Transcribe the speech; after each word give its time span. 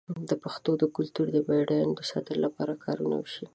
د 0.29 0.31
پښتو 0.43 0.71
د 0.81 0.83
کلتور 0.95 1.27
د 1.33 1.37
بډاینو 1.47 1.93
د 1.97 2.01
ساتنې 2.11 2.37
لپاره 2.45 2.73
کارونه 2.85 3.15
وشي. 3.19 3.45